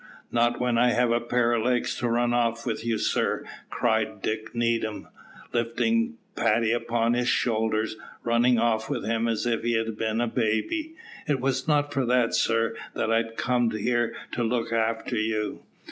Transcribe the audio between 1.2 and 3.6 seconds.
pair of legs to run off with you, sir,"